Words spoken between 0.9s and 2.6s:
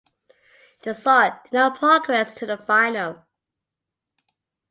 song did not progress to the